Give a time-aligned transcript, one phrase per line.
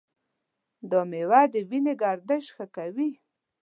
[0.89, 3.09] دا میوه د وینې گردش ښه کوي.